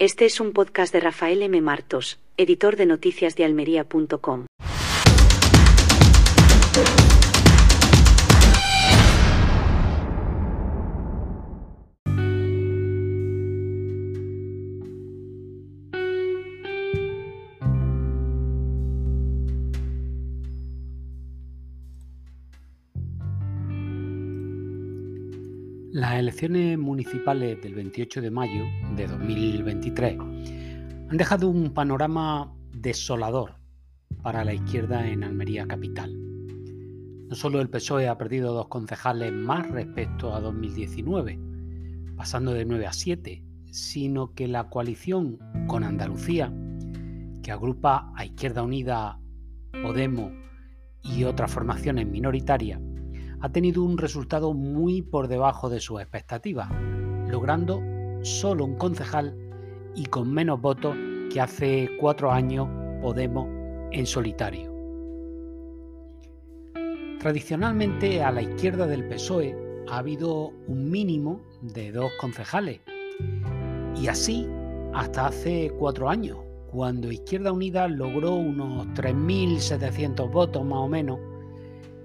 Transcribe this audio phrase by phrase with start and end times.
[0.00, 1.60] Este es un podcast de Rafael M.
[1.60, 3.34] Martos, editor de noticias
[25.98, 30.16] Las elecciones municipales del 28 de mayo de 2023
[31.10, 33.56] han dejado un panorama desolador
[34.22, 36.16] para la izquierda en Almería Capital.
[37.26, 41.36] No solo el PSOE ha perdido dos concejales más respecto a 2019,
[42.16, 43.42] pasando de 9 a 7,
[43.72, 46.54] sino que la coalición con Andalucía,
[47.42, 49.18] que agrupa a Izquierda Unida,
[49.82, 50.30] Podemos
[51.02, 52.80] y otras formaciones minoritarias,
[53.40, 56.68] ha tenido un resultado muy por debajo de sus expectativas,
[57.28, 57.80] logrando
[58.22, 59.36] solo un concejal
[59.94, 60.96] y con menos votos
[61.32, 62.68] que hace cuatro años
[63.00, 63.48] Podemos
[63.92, 64.72] en solitario.
[67.20, 69.56] Tradicionalmente a la izquierda del PSOE
[69.88, 72.80] ha habido un mínimo de dos concejales
[73.94, 74.48] y así
[74.94, 76.38] hasta hace cuatro años,
[76.70, 81.18] cuando Izquierda Unida logró unos 3.700 votos más o menos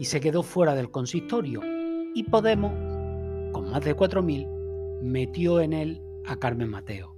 [0.00, 1.60] y se quedó fuera del consistorio.
[2.14, 2.72] Y Podemos,
[3.52, 7.14] con más de 4.000, metió en él a Carmen Mateo.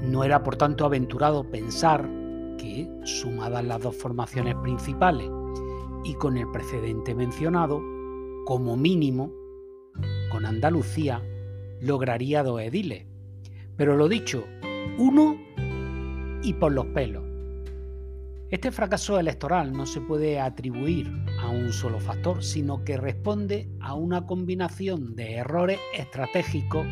[0.00, 2.08] No era por tanto aventurado pensar
[2.56, 5.28] que, sumadas las dos formaciones principales
[6.04, 7.82] y con el precedente mencionado,
[8.46, 9.32] como mínimo,
[10.30, 11.20] con Andalucía
[11.80, 13.06] lograría dos ediles.
[13.76, 14.44] Pero lo dicho,
[14.98, 15.36] uno
[16.44, 17.29] y por los pelos.
[18.50, 21.08] Este fracaso electoral no se puede atribuir
[21.40, 26.84] a un solo factor, sino que responde a una combinación de errores estratégicos,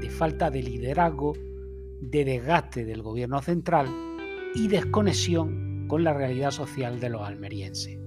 [0.00, 1.32] de falta de liderazgo,
[2.00, 3.88] de desgaste del gobierno central
[4.54, 7.98] y desconexión con la realidad social de los almerienses.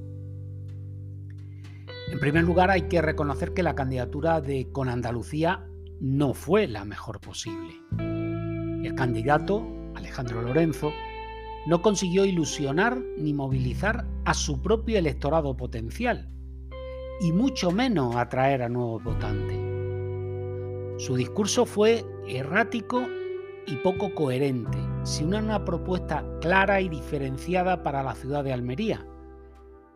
[2.12, 5.68] En primer lugar, hay que reconocer que la candidatura de Con Andalucía
[6.00, 7.74] no fue la mejor posible.
[8.00, 10.94] El candidato, Alejandro Lorenzo,
[11.66, 16.30] no consiguió ilusionar ni movilizar a su propio electorado potencial,
[17.22, 19.58] y mucho menos atraer a nuevos votantes.
[21.04, 23.02] Su discurso fue errático
[23.68, 29.06] y poco coherente, sin una propuesta clara y diferenciada para la ciudad de Almería,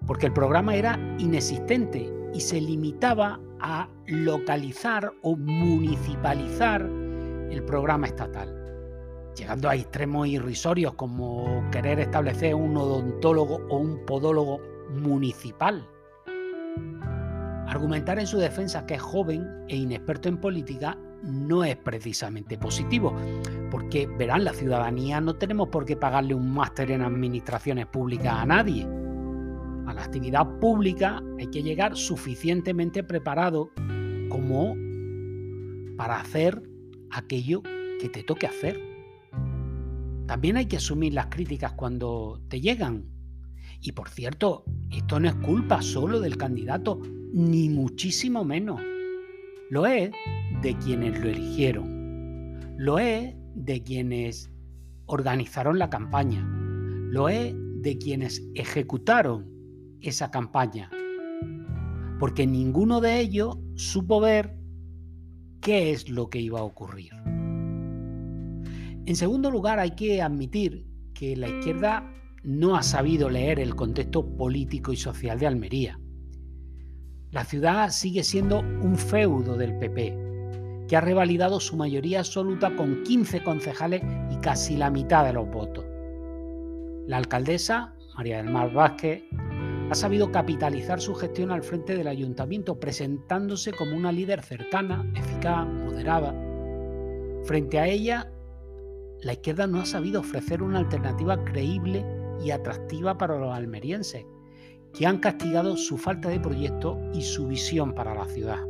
[0.07, 6.81] porque el programa era inexistente y se limitaba a localizar o municipalizar
[7.51, 8.58] el programa estatal
[9.39, 14.59] llegando a extremos irrisorios como querer establecer un odontólogo o un podólogo
[14.91, 15.87] municipal.
[17.67, 23.15] Argumentar en su defensa que es joven e inexperto en política no es precisamente positivo,
[23.71, 28.45] porque verán, la ciudadanía no tenemos por qué pagarle un máster en administraciones públicas a
[28.45, 28.87] nadie.
[29.85, 33.71] A la actividad pública hay que llegar suficientemente preparado
[34.29, 34.75] como
[35.97, 36.61] para hacer
[37.11, 37.61] aquello
[37.99, 38.98] que te toque hacer.
[40.29, 43.03] También hay que asumir las críticas cuando te llegan.
[43.81, 47.01] Y por cierto, esto no es culpa solo del candidato,
[47.33, 48.79] ni muchísimo menos.
[49.71, 50.11] Lo es
[50.61, 52.75] de quienes lo eligieron.
[52.77, 54.51] Lo es de quienes
[55.07, 56.47] organizaron la campaña.
[57.09, 59.49] Lo es de quienes ejecutaron
[59.99, 60.91] esa campaña.
[62.19, 64.55] Porque ninguno de ellos supo ver
[65.59, 67.13] qué es lo que iba a ocurrir.
[69.09, 74.23] En segundo lugar, hay que admitir que la izquierda no ha sabido leer el contexto
[74.37, 75.99] político y social de Almería.
[77.31, 83.01] La ciudad sigue siendo un feudo del PP, que ha revalidado su mayoría absoluta con
[83.01, 85.85] 15 concejales y casi la mitad de los votos.
[87.07, 89.23] La alcaldesa, María del Mar Vázquez,
[89.89, 95.65] ha sabido capitalizar su gestión al frente del ayuntamiento, presentándose como una líder cercana, eficaz,
[95.65, 96.31] moderada.
[97.45, 98.31] Frente a ella
[99.21, 102.05] la izquierda no ha sabido ofrecer una alternativa creíble
[102.43, 104.25] y atractiva para los almerienses,
[104.93, 108.65] que han castigado su falta de proyecto y su visión para la ciudad.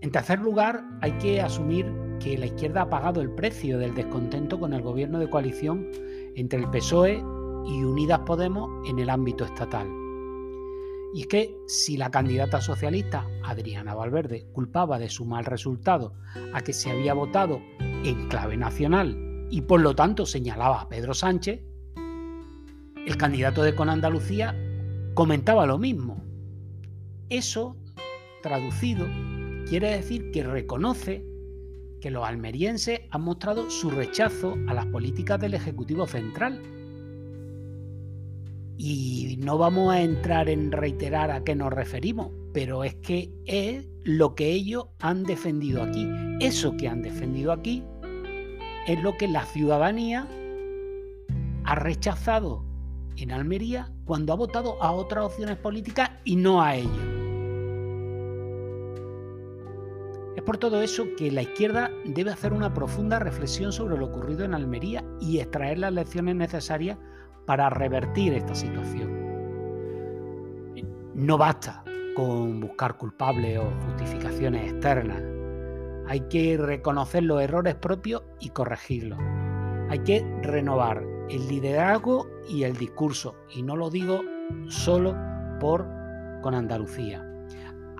[0.00, 1.86] En tercer lugar, hay que asumir
[2.18, 5.88] que la izquierda ha pagado el precio del descontento con el gobierno de coalición
[6.34, 7.22] entre el PSOE
[7.66, 9.86] y Unidas Podemos en el ámbito estatal.
[11.14, 16.14] Y es que si la candidata socialista, Adriana Valverde, culpaba de su mal resultado
[16.54, 17.60] a que se había votado
[18.04, 21.60] en clave nacional y por lo tanto señalaba a Pedro Sánchez,
[23.06, 24.56] el candidato de Con Andalucía
[25.14, 26.24] comentaba lo mismo.
[27.28, 27.76] Eso,
[28.42, 29.06] traducido,
[29.68, 31.24] quiere decir que reconoce
[32.00, 36.62] que los almerienses han mostrado su rechazo a las políticas del Ejecutivo Central.
[38.78, 43.86] Y no vamos a entrar en reiterar a qué nos referimos, pero es que es
[44.02, 46.08] lo que ellos han defendido aquí.
[46.40, 47.84] Eso que han defendido aquí
[48.86, 50.26] es lo que la ciudadanía
[51.64, 52.64] ha rechazado
[53.16, 57.22] en Almería cuando ha votado a otras opciones políticas y no a ellos.
[60.36, 64.44] Es por todo eso que la izquierda debe hacer una profunda reflexión sobre lo ocurrido
[64.44, 66.98] en Almería y extraer las lecciones necesarias
[67.46, 69.22] para revertir esta situación.
[71.14, 71.84] No basta
[72.16, 75.31] con buscar culpables o justificaciones externas.
[76.06, 79.18] Hay que reconocer los errores propios y corregirlos.
[79.88, 83.36] Hay que renovar el liderazgo y el discurso.
[83.50, 84.20] Y no lo digo
[84.68, 85.16] solo
[85.60, 85.86] por
[86.42, 87.28] con Andalucía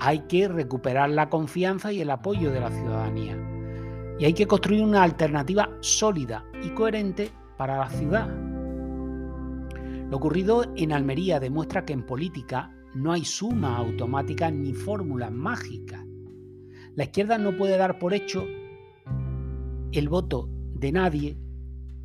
[0.04, 3.38] hay que recuperar la confianza y el apoyo de la ciudadanía.
[4.19, 8.28] Y hay que construir una alternativa sólida y coherente para la ciudad.
[10.10, 16.04] Lo ocurrido en Almería demuestra que en política no hay suma automática ni fórmulas mágicas.
[16.94, 18.47] La izquierda no puede dar por hecho
[19.93, 21.39] el voto de nadie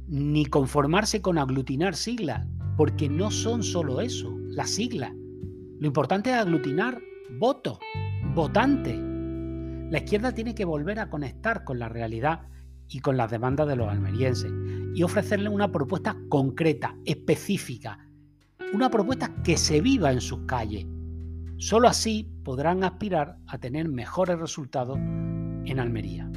[0.08, 2.48] ni conformarse con aglutinar siglas,
[2.78, 5.12] porque no son solo eso, las siglas.
[5.80, 7.02] Lo importante es aglutinar
[7.38, 7.80] voto,
[8.34, 8.96] votante.
[9.92, 12.48] La izquierda tiene que volver a conectar con la realidad
[12.88, 14.52] y con las demandas de los almerienses
[14.96, 18.00] y ofrecerle una propuesta concreta, específica,
[18.74, 20.86] una propuesta que se viva en sus calles.
[21.58, 26.30] Solo así podrán aspirar a tener mejores resultados en Almería.